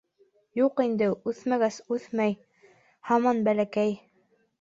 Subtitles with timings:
[0.59, 2.33] Юҡ инде, үҫмәгәс-үҫмәй,
[3.11, 3.93] һаман бәләкәй.